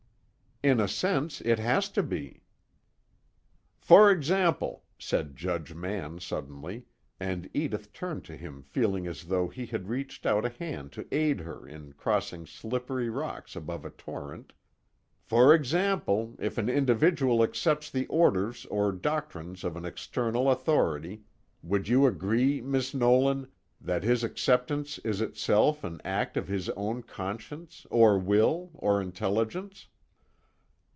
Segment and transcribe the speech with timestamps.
[0.63, 2.43] "In a sense it has to be."
[3.79, 6.85] "For example," said Judge Mann suddenly,
[7.19, 11.07] and Edith turned to him feeling as though he had reached out a hand to
[11.11, 14.53] aid her in crossing slippery rocks above a torrent
[15.19, 21.23] "for example, if an individual accepts the orders or doctrines of an external authority,
[21.63, 23.47] would you agree, Miss Nolan,
[23.81, 29.87] that his acceptance is itself an act of his own conscience, or will, or intelligence?"